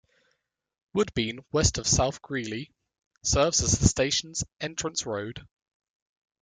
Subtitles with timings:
[0.95, 2.71] Woodbine west of South Greeley
[3.21, 5.47] serves as the station's entrance road.